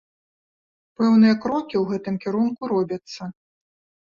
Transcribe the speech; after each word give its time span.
Пэўныя 1.01 1.35
крокі 1.43 1.75
ў 1.81 1.83
гэтым 1.93 2.15
кірунку 2.25 2.61
робяцца. 2.73 3.21